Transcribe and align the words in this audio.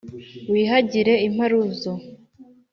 wihagire 0.51 1.13
imparuzo, 1.27 1.91